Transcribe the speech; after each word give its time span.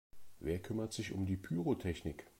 Wer 0.39 0.57
kümmert 0.59 0.93
sich 0.93 1.11
um 1.13 1.27
die 1.27 1.37
Pyrotechnik? 1.37 2.25